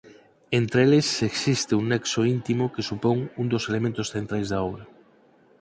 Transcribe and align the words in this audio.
Entre 0.59 0.79
eles 0.85 1.07
existe 1.31 1.73
un 1.79 1.85
nexo 1.93 2.21
íntimo 2.35 2.65
que 2.73 2.87
supón 2.89 3.17
un 3.41 3.45
dos 3.53 3.63
elementos 3.69 4.07
centrais 4.15 4.47
da 4.53 4.59
obra. 4.69 4.83